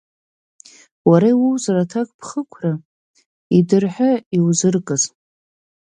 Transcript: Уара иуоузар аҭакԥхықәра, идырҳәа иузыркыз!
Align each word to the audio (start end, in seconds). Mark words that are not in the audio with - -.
Уара 1.09 1.27
иуоузар 1.33 1.77
аҭакԥхықәра, 1.83 2.73
идырҳәа 3.57 4.11
иузыркыз! 4.37 5.03